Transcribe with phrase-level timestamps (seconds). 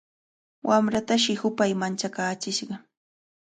[0.69, 2.75] Wamratashi hupay manchakaachishqa.